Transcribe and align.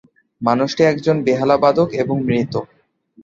মানুষটি 0.41 0.81
একজন 0.83 1.15
বেহালাবাদক 1.23 1.89
এবং 1.93 2.15
মৃত। 2.21 2.53